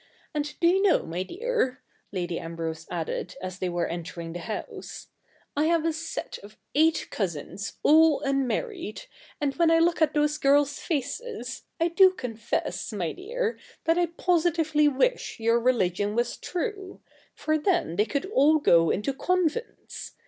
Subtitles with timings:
[0.33, 1.79] And do you know, my dear,'
[2.11, 5.09] Lady Ambrose added as they were entering the house,'
[5.55, 9.03] I have a set of eight cousins, all unmarried;
[9.39, 14.07] and when I look at those girls' faces, I do confess, my dear, that I
[14.07, 17.01] positively wish your religion was true;
[17.35, 20.13] for then they could all go into convents.